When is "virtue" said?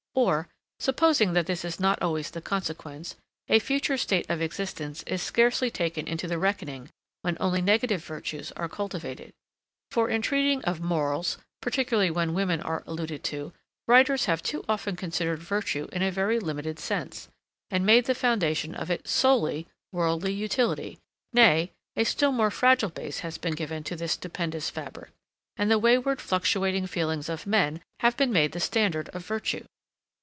15.39-15.87, 29.25-29.63